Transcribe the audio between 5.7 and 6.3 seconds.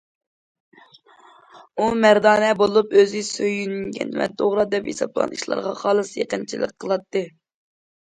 خالىس